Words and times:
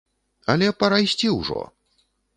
Але 0.53 0.69
пара 0.83 0.97
ісці 1.09 1.27
ўжо! 1.39 1.61